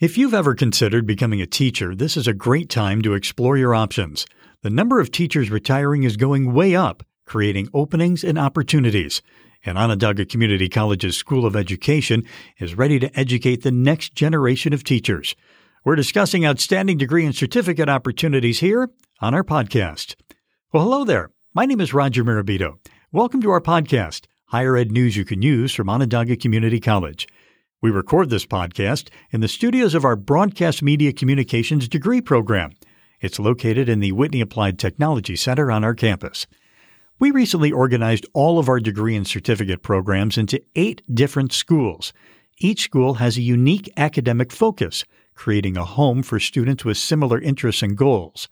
If 0.00 0.18
you've 0.18 0.34
ever 0.34 0.56
considered 0.56 1.06
becoming 1.06 1.40
a 1.40 1.46
teacher, 1.46 1.94
this 1.94 2.16
is 2.16 2.26
a 2.26 2.34
great 2.34 2.68
time 2.68 3.00
to 3.02 3.14
explore 3.14 3.56
your 3.56 3.76
options. 3.76 4.26
The 4.62 4.68
number 4.68 4.98
of 4.98 5.12
teachers 5.12 5.52
retiring 5.52 6.02
is 6.02 6.16
going 6.16 6.52
way 6.52 6.74
up, 6.74 7.04
creating 7.26 7.68
openings 7.72 8.24
and 8.24 8.36
opportunities. 8.36 9.22
And 9.64 9.78
Onondaga 9.78 10.24
Community 10.26 10.68
College's 10.68 11.16
School 11.16 11.46
of 11.46 11.54
Education 11.54 12.24
is 12.58 12.74
ready 12.74 12.98
to 12.98 13.18
educate 13.18 13.62
the 13.62 13.70
next 13.70 14.16
generation 14.16 14.72
of 14.72 14.82
teachers. 14.82 15.36
We're 15.84 15.94
discussing 15.94 16.44
outstanding 16.44 16.98
degree 16.98 17.24
and 17.24 17.34
certificate 17.34 17.88
opportunities 17.88 18.58
here 18.58 18.90
on 19.20 19.32
our 19.32 19.44
podcast. 19.44 20.16
Well, 20.72 20.82
hello 20.82 21.04
there. 21.04 21.30
My 21.54 21.66
name 21.66 21.80
is 21.80 21.94
Roger 21.94 22.24
Mirabito. 22.24 22.78
Welcome 23.12 23.42
to 23.42 23.50
our 23.50 23.60
podcast, 23.60 24.26
Higher 24.46 24.76
Ed 24.76 24.90
News 24.90 25.16
You 25.16 25.24
Can 25.24 25.40
Use 25.40 25.72
from 25.72 25.88
Onondaga 25.88 26.36
Community 26.36 26.80
College. 26.80 27.28
We 27.84 27.90
record 27.90 28.30
this 28.30 28.46
podcast 28.46 29.10
in 29.30 29.42
the 29.42 29.46
studios 29.46 29.94
of 29.94 30.06
our 30.06 30.16
Broadcast 30.16 30.82
Media 30.82 31.12
Communications 31.12 31.86
degree 31.86 32.22
program. 32.22 32.72
It's 33.20 33.38
located 33.38 33.90
in 33.90 34.00
the 34.00 34.12
Whitney 34.12 34.40
Applied 34.40 34.78
Technology 34.78 35.36
Center 35.36 35.70
on 35.70 35.84
our 35.84 35.92
campus. 35.92 36.46
We 37.18 37.30
recently 37.30 37.70
organized 37.70 38.24
all 38.32 38.58
of 38.58 38.70
our 38.70 38.80
degree 38.80 39.14
and 39.14 39.26
certificate 39.26 39.82
programs 39.82 40.38
into 40.38 40.62
eight 40.74 41.02
different 41.14 41.52
schools. 41.52 42.14
Each 42.56 42.84
school 42.84 43.16
has 43.16 43.36
a 43.36 43.42
unique 43.42 43.92
academic 43.98 44.50
focus, 44.50 45.04
creating 45.34 45.76
a 45.76 45.84
home 45.84 46.22
for 46.22 46.40
students 46.40 46.86
with 46.86 46.96
similar 46.96 47.38
interests 47.38 47.82
and 47.82 47.98
goals. 47.98 48.48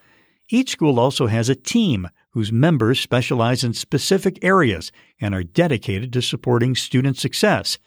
Each 0.51 0.73
school 0.73 1.01
also 1.01 1.29
has 1.29 1.49
a 1.49 1.55
team 1.55 2.11
whose 2.33 2.53
members 2.53 3.01
specialize 3.01 3.65
in 3.65 3.73
specific 3.73 4.45
areas 4.45 4.93
and 5.23 5.35
are 5.35 5.43
dedicated 5.43 6.13
to 6.13 6.21
supporting 6.21 6.75
student 6.75 7.17
success. 7.17 7.79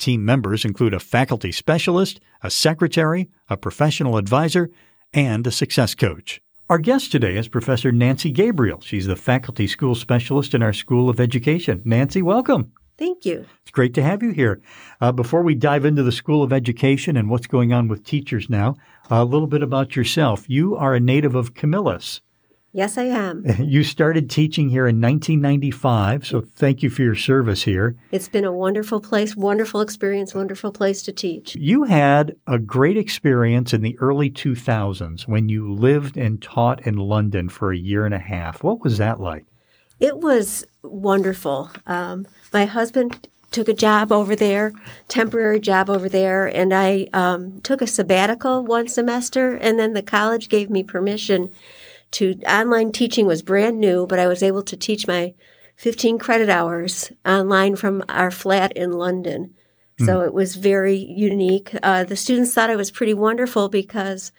Team 0.00 0.24
members 0.24 0.64
include 0.64 0.94
a 0.94 0.98
faculty 0.98 1.52
specialist, 1.52 2.20
a 2.42 2.50
secretary, 2.50 3.28
a 3.50 3.58
professional 3.58 4.16
advisor, 4.16 4.70
and 5.12 5.46
a 5.46 5.50
success 5.50 5.94
coach. 5.94 6.40
Our 6.70 6.78
guest 6.78 7.12
today 7.12 7.36
is 7.36 7.48
Professor 7.48 7.92
Nancy 7.92 8.30
Gabriel. 8.30 8.80
She's 8.80 9.06
the 9.06 9.14
faculty 9.14 9.66
school 9.66 9.94
specialist 9.94 10.54
in 10.54 10.62
our 10.62 10.72
School 10.72 11.10
of 11.10 11.20
Education. 11.20 11.82
Nancy, 11.84 12.22
welcome. 12.22 12.72
Thank 12.96 13.26
you. 13.26 13.44
It's 13.60 13.70
great 13.72 13.92
to 13.92 14.02
have 14.02 14.22
you 14.22 14.30
here. 14.30 14.62
Uh, 15.02 15.12
before 15.12 15.42
we 15.42 15.54
dive 15.54 15.84
into 15.84 16.02
the 16.02 16.12
School 16.12 16.42
of 16.42 16.50
Education 16.50 17.18
and 17.18 17.28
what's 17.28 17.46
going 17.46 17.74
on 17.74 17.86
with 17.86 18.02
teachers 18.02 18.48
now, 18.48 18.76
a 19.10 19.22
little 19.22 19.48
bit 19.48 19.62
about 19.62 19.96
yourself. 19.96 20.48
You 20.48 20.76
are 20.76 20.94
a 20.94 21.00
native 21.00 21.34
of 21.34 21.52
Camillus. 21.52 22.22
Yes, 22.72 22.96
I 22.96 23.04
am. 23.04 23.44
You 23.70 23.84
started 23.84 24.30
teaching 24.30 24.68
here 24.68 24.86
in 24.86 25.00
1995, 25.00 26.26
so 26.26 26.40
thank 26.40 26.82
you 26.82 26.90
for 26.90 27.02
your 27.02 27.14
service 27.14 27.62
here. 27.62 27.96
It's 28.10 28.28
been 28.28 28.44
a 28.44 28.52
wonderful 28.52 29.00
place, 29.00 29.36
wonderful 29.36 29.80
experience, 29.80 30.34
wonderful 30.34 30.72
place 30.72 31.02
to 31.02 31.12
teach. 31.12 31.54
You 31.56 31.84
had 31.84 32.36
a 32.46 32.58
great 32.58 32.96
experience 32.96 33.72
in 33.72 33.82
the 33.82 33.98
early 33.98 34.30
2000s 34.30 35.28
when 35.28 35.48
you 35.48 35.72
lived 35.72 36.16
and 36.16 36.40
taught 36.40 36.86
in 36.86 36.96
London 36.96 37.48
for 37.48 37.72
a 37.72 37.76
year 37.76 38.04
and 38.04 38.14
a 38.14 38.18
half. 38.18 38.62
What 38.62 38.82
was 38.82 38.98
that 38.98 39.20
like? 39.20 39.46
It 39.98 40.18
was 40.18 40.64
wonderful. 40.82 41.70
Um, 41.86 42.26
my 42.52 42.64
husband 42.64 43.28
took 43.50 43.68
a 43.68 43.74
job 43.74 44.12
over 44.12 44.36
there, 44.36 44.72
temporary 45.08 45.60
job 45.60 45.90
over 45.90 46.08
there, 46.08 46.46
and 46.46 46.72
I 46.72 47.08
um, 47.12 47.60
took 47.60 47.82
a 47.82 47.86
sabbatical 47.86 48.64
one 48.64 48.88
semester, 48.88 49.54
and 49.54 49.78
then 49.78 49.92
the 49.92 50.02
college 50.02 50.48
gave 50.48 50.70
me 50.70 50.82
permission 50.82 51.50
to 52.12 52.34
online 52.48 52.92
teaching 52.92 53.26
was 53.26 53.42
brand 53.42 53.78
new, 53.78 54.06
but 54.06 54.18
I 54.18 54.26
was 54.26 54.42
able 54.42 54.62
to 54.62 54.76
teach 54.76 55.06
my 55.06 55.34
15 55.76 56.18
credit 56.18 56.48
hours 56.48 57.10
online 57.24 57.76
from 57.76 58.04
our 58.08 58.30
flat 58.30 58.76
in 58.76 58.92
London. 58.92 59.54
So 59.98 60.20
mm. 60.20 60.26
it 60.26 60.34
was 60.34 60.56
very 60.56 60.96
unique. 60.96 61.74
Uh, 61.82 62.04
the 62.04 62.16
students 62.16 62.52
thought 62.54 62.70
it 62.70 62.76
was 62.76 62.90
pretty 62.90 63.14
wonderful 63.14 63.68
because 63.68 64.32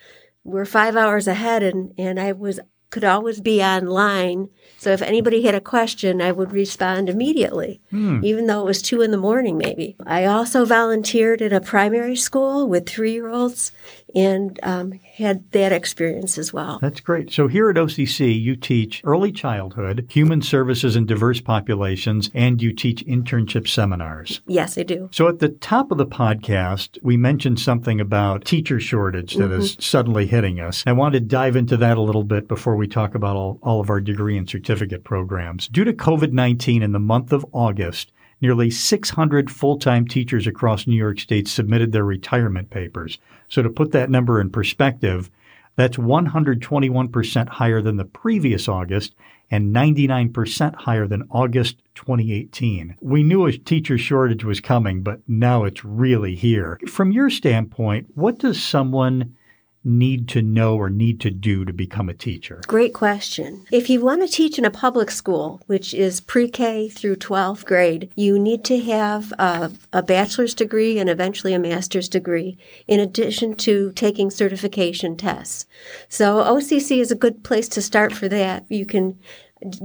we're 0.43 0.65
five 0.65 0.95
hours 0.95 1.27
ahead 1.27 1.63
and, 1.63 1.93
and 1.97 2.19
I 2.19 2.31
was 2.33 2.59
could 2.91 3.03
always 3.03 3.41
be 3.41 3.63
online. 3.63 4.49
So 4.77 4.91
if 4.91 5.01
anybody 5.01 5.43
had 5.43 5.55
a 5.55 5.61
question, 5.61 6.21
I 6.21 6.31
would 6.31 6.51
respond 6.51 7.09
immediately, 7.09 7.81
mm. 7.91 8.23
even 8.23 8.47
though 8.47 8.61
it 8.61 8.65
was 8.65 8.81
two 8.81 9.01
in 9.01 9.11
the 9.11 9.17
morning, 9.17 9.57
maybe. 9.57 9.95
I 10.05 10.25
also 10.25 10.65
volunteered 10.65 11.41
at 11.41 11.53
a 11.53 11.61
primary 11.61 12.15
school 12.15 12.67
with 12.67 12.87
three 12.87 13.13
year 13.13 13.29
olds 13.29 13.71
and 14.15 14.59
um, 14.63 14.91
had 14.91 15.49
that 15.51 15.71
experience 15.71 16.37
as 16.37 16.51
well. 16.51 16.79
That's 16.81 16.99
great. 16.99 17.31
So 17.31 17.47
here 17.47 17.69
at 17.69 17.75
OCC, 17.75 18.39
you 18.39 18.55
teach 18.55 19.01
early 19.03 19.31
childhood, 19.31 20.07
human 20.09 20.41
services 20.41 20.95
and 20.95 21.07
diverse 21.07 21.39
populations, 21.39 22.29
and 22.33 22.61
you 22.61 22.73
teach 22.73 23.05
internship 23.05 23.67
seminars. 23.67 24.41
Yes, 24.47 24.77
I 24.77 24.83
do. 24.83 25.09
So 25.11 25.27
at 25.27 25.39
the 25.39 25.49
top 25.49 25.91
of 25.91 25.97
the 25.97 26.05
podcast, 26.05 26.97
we 27.01 27.17
mentioned 27.17 27.59
something 27.59 28.01
about 28.01 28.45
teacher 28.45 28.79
shortage 28.79 29.35
that 29.35 29.51
mm-hmm. 29.51 29.61
is 29.61 29.77
suddenly 29.79 30.27
hitting 30.27 30.59
us. 30.59 30.83
I 30.85 30.91
want 30.91 31.13
to 31.13 31.19
dive 31.19 31.55
into 31.55 31.77
that 31.77 31.97
a 31.97 32.01
little 32.01 32.23
bit 32.23 32.47
before 32.47 32.75
we 32.75 32.80
talk 32.87 33.15
about 33.15 33.35
all, 33.35 33.59
all 33.61 33.79
of 33.79 33.89
our 33.89 34.01
degree 34.01 34.37
and 34.37 34.49
certificate 34.49 35.03
programs. 35.03 35.67
Due 35.67 35.83
to 35.83 35.93
COVID 35.93 36.31
19 36.31 36.83
in 36.83 36.91
the 36.91 36.99
month 36.99 37.33
of 37.33 37.45
August, 37.51 38.11
nearly 38.41 38.69
600 38.69 39.51
full 39.51 39.77
time 39.77 40.07
teachers 40.07 40.47
across 40.47 40.87
New 40.87 40.95
York 40.95 41.19
State 41.19 41.47
submitted 41.47 41.91
their 41.91 42.05
retirement 42.05 42.69
papers. 42.69 43.19
So, 43.47 43.61
to 43.61 43.69
put 43.69 43.91
that 43.91 44.09
number 44.09 44.41
in 44.41 44.49
perspective, 44.49 45.29
that's 45.75 45.97
121% 45.97 47.47
higher 47.47 47.81
than 47.81 47.97
the 47.97 48.05
previous 48.05 48.67
August 48.67 49.15
and 49.49 49.75
99% 49.75 50.75
higher 50.75 51.07
than 51.07 51.27
August 51.29 51.81
2018. 51.95 52.95
We 53.01 53.23
knew 53.23 53.45
a 53.45 53.51
teacher 53.51 53.97
shortage 53.97 54.45
was 54.45 54.61
coming, 54.61 55.03
but 55.03 55.19
now 55.27 55.65
it's 55.65 55.83
really 55.83 56.35
here. 56.35 56.79
From 56.87 57.11
your 57.11 57.29
standpoint, 57.29 58.07
what 58.15 58.39
does 58.39 58.61
someone 58.61 59.35
need 59.83 60.27
to 60.29 60.41
know 60.41 60.75
or 60.77 60.89
need 60.89 61.19
to 61.21 61.31
do 61.31 61.65
to 61.65 61.73
become 61.73 62.09
a 62.09 62.13
teacher? 62.13 62.61
Great 62.67 62.93
question. 62.93 63.65
If 63.71 63.89
you 63.89 64.01
want 64.01 64.21
to 64.21 64.27
teach 64.27 64.59
in 64.59 64.65
a 64.65 64.71
public 64.71 65.09
school, 65.09 65.61
which 65.67 65.93
is 65.93 66.21
pre 66.21 66.47
K 66.49 66.87
through 66.89 67.15
12th 67.15 67.65
grade, 67.65 68.11
you 68.15 68.37
need 68.37 68.63
to 68.65 68.79
have 68.79 69.33
a, 69.39 69.71
a, 69.91 70.03
bachelor's 70.03 70.53
degree 70.53 70.99
and 70.99 71.09
eventually 71.09 71.53
a 71.53 71.59
master's 71.59 72.09
degree, 72.09 72.57
in 72.87 72.99
addition 72.99 73.55
to 73.55 73.91
taking 73.93 74.29
certification 74.29 75.17
tests. 75.17 75.65
So 76.09 76.43
OCC 76.43 76.99
is 76.99 77.11
a 77.11 77.15
good 77.15 77.43
place 77.43 77.67
to 77.69 77.81
start 77.81 78.13
for 78.13 78.27
that. 78.29 78.65
You 78.69 78.85
can 78.85 79.17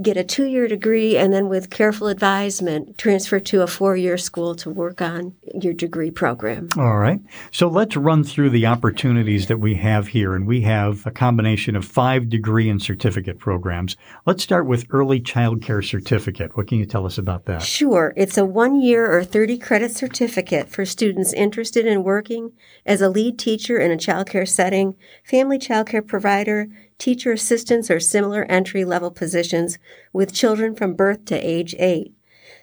get 0.01 0.17
a 0.17 0.23
two 0.23 0.45
year 0.45 0.67
degree 0.67 1.17
and 1.17 1.31
then 1.31 1.49
with 1.49 1.69
careful 1.69 2.07
advisement 2.07 2.97
transfer 2.97 3.39
to 3.39 3.61
a 3.61 3.67
four 3.67 3.95
year 3.95 4.17
school 4.17 4.55
to 4.55 4.69
work 4.69 5.01
on 5.01 5.35
your 5.53 5.73
degree 5.73 6.09
program. 6.09 6.67
All 6.77 6.97
right. 6.97 7.19
So 7.51 7.67
let's 7.67 7.95
run 7.95 8.23
through 8.23 8.49
the 8.49 8.65
opportunities 8.65 9.47
that 9.47 9.59
we 9.59 9.75
have 9.75 10.07
here. 10.07 10.33
And 10.35 10.47
we 10.47 10.61
have 10.61 11.05
a 11.05 11.11
combination 11.11 11.75
of 11.75 11.85
five 11.85 12.29
degree 12.29 12.69
and 12.69 12.81
certificate 12.81 13.37
programs. 13.37 13.95
Let's 14.25 14.43
start 14.43 14.65
with 14.65 14.87
early 14.89 15.19
child 15.19 15.61
care 15.61 15.81
certificate. 15.81 16.57
What 16.57 16.67
can 16.67 16.79
you 16.79 16.85
tell 16.85 17.05
us 17.05 17.17
about 17.17 17.45
that? 17.45 17.61
Sure. 17.61 18.13
It's 18.17 18.37
a 18.37 18.45
one 18.45 18.81
year 18.81 19.11
or 19.11 19.23
30 19.23 19.59
credit 19.59 19.91
certificate 19.91 20.69
for 20.69 20.85
students 20.85 21.33
interested 21.33 21.85
in 21.85 22.03
working 22.03 22.51
as 22.85 23.01
a 23.01 23.09
lead 23.09 23.37
teacher 23.37 23.77
in 23.77 23.91
a 23.91 23.97
child 23.97 24.29
care 24.29 24.45
setting, 24.45 24.95
family 25.23 25.59
child 25.59 25.87
care 25.87 26.01
provider, 26.01 26.67
teacher 26.97 27.31
assistants, 27.31 27.91
or 27.91 27.99
similar 27.99 28.45
entry 28.45 28.83
level 28.83 29.11
positions 29.11 29.77
with 30.13 30.33
children 30.33 30.75
from 30.75 30.93
birth 30.93 31.25
to 31.25 31.35
age 31.35 31.75
8. 31.77 32.13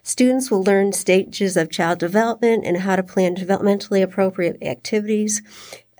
Students 0.02 0.50
will 0.50 0.62
learn 0.62 0.92
stages 0.92 1.56
of 1.56 1.70
child 1.70 1.98
development 1.98 2.64
and 2.66 2.78
how 2.78 2.96
to 2.96 3.02
plan 3.02 3.34
developmentally 3.34 4.02
appropriate 4.02 4.62
activities 4.62 5.42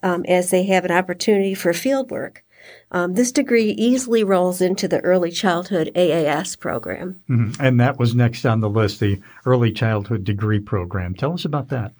um, 0.02 0.24
as 0.28 0.50
they 0.50 0.64
have 0.64 0.84
an 0.84 0.90
opportunity 0.90 1.54
for 1.54 1.72
field 1.72 2.10
work. 2.10 2.44
Um, 2.90 3.14
this 3.14 3.32
degree 3.32 3.70
easily 3.70 4.22
rolls 4.22 4.60
into 4.60 4.88
the 4.88 5.00
early 5.00 5.30
childhood 5.30 5.90
AAS 5.94 6.58
program. 6.58 7.22
Mm-hmm. 7.28 7.60
And 7.60 7.80
that 7.80 7.98
was 7.98 8.14
next 8.14 8.44
on 8.44 8.60
the 8.60 8.70
list, 8.70 9.00
the 9.00 9.20
early 9.44 9.72
childhood 9.72 10.24
degree 10.24 10.60
program. 10.60 11.14
Tell 11.14 11.32
us 11.32 11.44
about 11.44 11.68
that. 11.68 11.92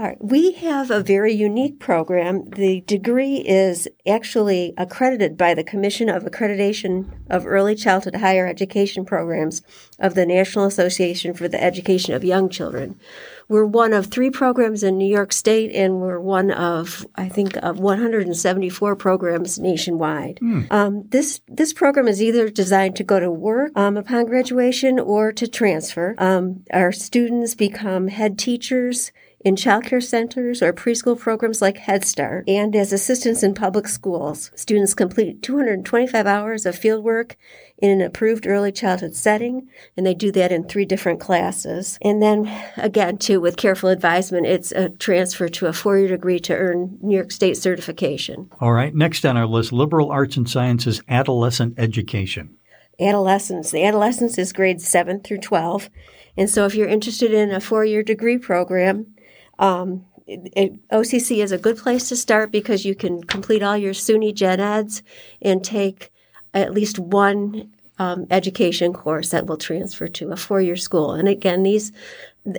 All 0.00 0.06
right. 0.06 0.16
We 0.18 0.52
have 0.52 0.90
a 0.90 1.02
very 1.02 1.34
unique 1.34 1.78
program. 1.78 2.48
The 2.48 2.80
degree 2.86 3.36
is 3.36 3.86
actually 4.08 4.72
accredited 4.78 5.36
by 5.36 5.52
the 5.52 5.62
Commission 5.62 6.08
of 6.08 6.24
Accreditation 6.24 7.10
of 7.28 7.46
Early 7.46 7.74
Childhood 7.74 8.14
Higher 8.14 8.46
Education 8.46 9.04
Programs 9.04 9.60
of 9.98 10.14
the 10.14 10.24
National 10.24 10.64
Association 10.64 11.34
for 11.34 11.48
the 11.48 11.62
Education 11.62 12.14
of 12.14 12.24
Young 12.24 12.48
Children. 12.48 12.98
We're 13.46 13.66
one 13.66 13.92
of 13.92 14.06
three 14.06 14.30
programs 14.30 14.82
in 14.82 14.96
New 14.96 15.06
York 15.06 15.34
State, 15.34 15.70
and 15.74 16.00
we're 16.00 16.18
one 16.18 16.50
of, 16.50 17.06
I 17.16 17.28
think, 17.28 17.56
of 17.56 17.78
174 17.78 18.96
programs 18.96 19.58
nationwide. 19.58 20.38
Mm. 20.40 20.72
Um, 20.72 21.08
this 21.08 21.42
this 21.46 21.74
program 21.74 22.08
is 22.08 22.22
either 22.22 22.48
designed 22.48 22.96
to 22.96 23.04
go 23.04 23.20
to 23.20 23.30
work 23.30 23.72
um, 23.76 23.98
upon 23.98 24.24
graduation 24.24 24.98
or 24.98 25.30
to 25.32 25.46
transfer. 25.46 26.14
Um, 26.16 26.64
our 26.72 26.90
students 26.90 27.54
become 27.54 28.08
head 28.08 28.38
teachers 28.38 29.12
in 29.42 29.56
childcare 29.56 30.02
centers 30.02 30.62
or 30.62 30.72
preschool 30.72 31.18
programs 31.18 31.62
like 31.62 31.78
Head 31.78 32.04
Start, 32.04 32.48
and 32.48 32.76
as 32.76 32.92
assistants 32.92 33.42
in 33.42 33.54
public 33.54 33.88
schools. 33.88 34.50
Students 34.54 34.92
complete 34.92 35.42
225 35.42 36.26
hours 36.26 36.66
of 36.66 36.78
fieldwork 36.78 37.36
in 37.78 37.90
an 37.90 38.00
approved 38.02 38.46
early 38.46 38.70
childhood 38.70 39.14
setting, 39.14 39.68
and 39.96 40.04
they 40.04 40.12
do 40.12 40.30
that 40.32 40.52
in 40.52 40.64
three 40.64 40.84
different 40.84 41.20
classes. 41.20 41.98
And 42.02 42.22
then, 42.22 42.50
again, 42.76 43.16
too, 43.16 43.40
with 43.40 43.56
careful 43.56 43.88
advisement, 43.88 44.46
it's 44.46 44.72
a 44.72 44.90
transfer 44.90 45.48
to 45.48 45.66
a 45.66 45.72
four 45.72 45.98
year 45.98 46.08
degree 46.08 46.40
to 46.40 46.54
earn 46.54 46.98
New 47.00 47.16
York 47.16 47.32
State 47.32 47.56
certification. 47.56 48.50
All 48.60 48.72
right, 48.72 48.94
next 48.94 49.24
on 49.24 49.38
our 49.38 49.46
list 49.46 49.72
liberal 49.72 50.10
arts 50.10 50.36
and 50.36 50.48
sciences 50.48 51.02
adolescent 51.08 51.78
education. 51.78 52.56
Adolescence. 53.00 53.70
The 53.70 53.84
adolescence 53.84 54.36
is 54.36 54.52
grades 54.52 54.86
7 54.86 55.20
through 55.20 55.38
12. 55.38 55.88
And 56.36 56.50
so 56.50 56.66
if 56.66 56.74
you're 56.74 56.86
interested 56.86 57.32
in 57.32 57.50
a 57.50 57.60
four 57.60 57.84
year 57.84 58.02
degree 58.02 58.36
program, 58.36 59.14
um, 59.60 60.04
it, 60.26 60.52
it, 60.56 60.88
OCC 60.88 61.42
is 61.42 61.52
a 61.52 61.58
good 61.58 61.76
place 61.76 62.08
to 62.08 62.16
start 62.16 62.50
because 62.50 62.84
you 62.84 62.94
can 62.94 63.22
complete 63.22 63.62
all 63.62 63.76
your 63.76 63.92
SUNY 63.92 64.34
gen 64.34 64.60
eds 64.60 65.02
and 65.42 65.62
take 65.62 66.12
at 66.54 66.72
least 66.72 66.98
one 66.98 67.70
um, 67.98 68.26
education 68.30 68.92
course 68.92 69.30
that 69.30 69.46
will 69.46 69.58
transfer 69.58 70.08
to 70.08 70.30
a 70.30 70.36
four 70.36 70.60
year 70.60 70.76
school. 70.76 71.12
And 71.12 71.28
again, 71.28 71.62
these 71.62 71.92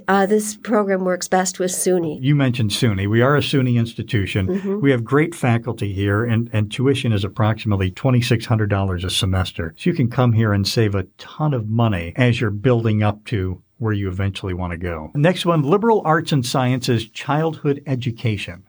uh, 0.07 0.27
this 0.27 0.55
program 0.57 1.03
works 1.03 1.27
best 1.27 1.57
with 1.57 1.71
SUNY. 1.71 2.19
You 2.21 2.35
mentioned 2.35 2.69
SUNY. 2.69 3.09
We 3.09 3.21
are 3.21 3.35
a 3.35 3.39
SUNY 3.39 3.77
institution. 3.77 4.47
Mm-hmm. 4.47 4.79
We 4.79 4.91
have 4.91 5.03
great 5.03 5.33
faculty 5.33 5.91
here, 5.91 6.23
and, 6.23 6.51
and 6.53 6.71
tuition 6.71 7.11
is 7.11 7.23
approximately 7.23 7.89
$2,600 7.89 9.03
a 9.03 9.09
semester. 9.09 9.73
So 9.77 9.89
you 9.89 9.95
can 9.95 10.09
come 10.09 10.33
here 10.33 10.53
and 10.53 10.67
save 10.67 10.93
a 10.93 11.07
ton 11.17 11.55
of 11.55 11.67
money 11.67 12.13
as 12.15 12.39
you're 12.39 12.51
building 12.51 13.01
up 13.01 13.25
to 13.25 13.63
where 13.81 13.93
you 13.93 14.07
eventually 14.07 14.53
want 14.53 14.71
to 14.71 14.77
go. 14.77 15.11
Next 15.15 15.43
one 15.43 15.63
liberal 15.63 16.03
arts 16.05 16.31
and 16.31 16.45
sciences, 16.45 17.09
childhood 17.09 17.81
education. 17.87 18.63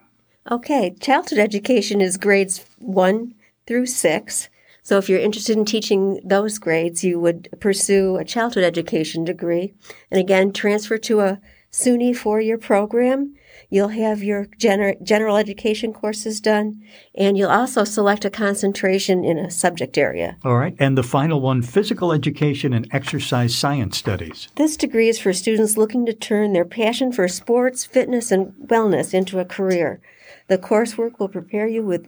Okay, 0.50 0.96
childhood 1.00 1.38
education 1.38 2.00
is 2.00 2.16
grades 2.16 2.64
one 2.78 3.34
through 3.66 3.86
six. 3.86 4.48
So 4.82 4.96
if 4.96 5.10
you're 5.10 5.20
interested 5.20 5.56
in 5.56 5.66
teaching 5.66 6.18
those 6.24 6.58
grades, 6.58 7.04
you 7.04 7.20
would 7.20 7.48
pursue 7.60 8.16
a 8.16 8.24
childhood 8.24 8.64
education 8.64 9.22
degree. 9.22 9.74
And 10.10 10.18
again, 10.18 10.50
transfer 10.50 10.96
to 10.98 11.20
a 11.20 11.40
SUNY 11.74 12.14
four-year 12.14 12.58
program. 12.58 13.34
You'll 13.70 13.88
have 13.88 14.22
your 14.22 14.44
gener- 14.58 15.02
general 15.02 15.38
education 15.38 15.94
courses 15.94 16.38
done, 16.38 16.82
and 17.14 17.38
you'll 17.38 17.48
also 17.50 17.84
select 17.84 18.26
a 18.26 18.30
concentration 18.30 19.24
in 19.24 19.38
a 19.38 19.50
subject 19.50 19.96
area. 19.96 20.36
All 20.44 20.58
right. 20.58 20.76
And 20.78 20.98
the 20.98 21.02
final 21.02 21.40
one 21.40 21.62
physical 21.62 22.12
education 22.12 22.74
and 22.74 22.86
exercise 22.92 23.56
science 23.56 23.96
studies. 23.96 24.48
This 24.56 24.76
degree 24.76 25.08
is 25.08 25.18
for 25.18 25.32
students 25.32 25.78
looking 25.78 26.04
to 26.04 26.12
turn 26.12 26.52
their 26.52 26.66
passion 26.66 27.10
for 27.10 27.26
sports, 27.26 27.86
fitness, 27.86 28.30
and 28.30 28.52
wellness 28.66 29.14
into 29.14 29.38
a 29.38 29.44
career. 29.46 30.02
The 30.48 30.58
coursework 30.58 31.18
will 31.18 31.28
prepare 31.28 31.66
you 31.66 31.82
with 31.82 32.06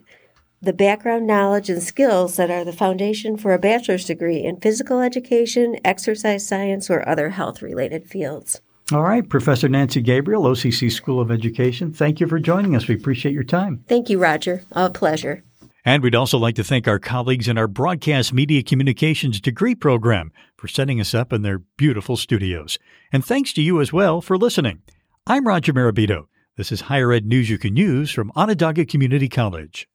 the 0.60 0.74
background 0.74 1.26
knowledge 1.26 1.70
and 1.70 1.82
skills 1.82 2.36
that 2.36 2.50
are 2.50 2.64
the 2.64 2.72
foundation 2.72 3.38
for 3.38 3.54
a 3.54 3.58
bachelor's 3.58 4.04
degree 4.04 4.44
in 4.44 4.60
physical 4.60 5.00
education, 5.00 5.78
exercise 5.84 6.46
science, 6.46 6.90
or 6.90 7.06
other 7.08 7.30
health 7.30 7.62
related 7.62 8.06
fields. 8.06 8.60
All 8.92 9.02
right, 9.02 9.26
Professor 9.26 9.66
Nancy 9.66 10.02
Gabriel, 10.02 10.42
OCC 10.42 10.92
School 10.92 11.18
of 11.18 11.30
Education, 11.30 11.90
thank 11.90 12.20
you 12.20 12.26
for 12.26 12.38
joining 12.38 12.76
us. 12.76 12.86
We 12.86 12.94
appreciate 12.94 13.32
your 13.32 13.42
time. 13.42 13.82
Thank 13.88 14.10
you, 14.10 14.18
Roger. 14.18 14.62
A 14.72 14.90
pleasure. 14.90 15.42
And 15.86 16.02
we'd 16.02 16.14
also 16.14 16.36
like 16.36 16.54
to 16.56 16.64
thank 16.64 16.86
our 16.86 16.98
colleagues 16.98 17.48
in 17.48 17.56
our 17.56 17.66
Broadcast 17.66 18.34
Media 18.34 18.62
Communications 18.62 19.40
degree 19.40 19.74
program 19.74 20.32
for 20.56 20.68
setting 20.68 21.00
us 21.00 21.14
up 21.14 21.32
in 21.32 21.40
their 21.40 21.60
beautiful 21.78 22.18
studios. 22.18 22.78
And 23.10 23.24
thanks 23.24 23.54
to 23.54 23.62
you 23.62 23.80
as 23.80 23.90
well 23.90 24.20
for 24.20 24.36
listening. 24.36 24.82
I'm 25.26 25.46
Roger 25.46 25.72
Mirabito. 25.72 26.26
This 26.58 26.70
is 26.70 26.82
Higher 26.82 27.10
Ed 27.10 27.24
News 27.24 27.48
You 27.48 27.56
Can 27.56 27.76
Use 27.76 28.10
from 28.10 28.32
Onondaga 28.36 28.84
Community 28.84 29.30
College. 29.30 29.88